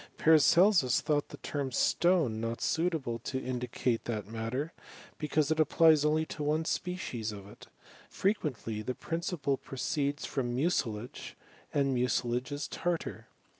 Paracelsus 0.17 0.99
thought 0.99 1.29
the 1.29 1.37
term 1.37 1.71
stone 1.71 2.41
not 2.41 2.57
suiv 2.57 2.95
able 2.95 3.19
to 3.19 3.37
indicate 3.39 4.05
that 4.05 4.25
matter, 4.27 4.73
because 5.19 5.51
it 5.51 5.59
applies 5.59 6.03
oaly 6.03 6.25
(i_ 6.25 6.39
one 6.39 6.65
species 6.65 7.31
of 7.31 7.47
it. 7.47 7.67
Frequently 8.09 8.81
the 8.81 8.95
principle 8.95 9.59
proceeib 9.59 10.21
from 10.25 10.55
mucilage, 10.55 11.35
and 11.71 11.93
mucilage 11.93 12.51
is 12.51 12.67
tartar. 12.67 13.27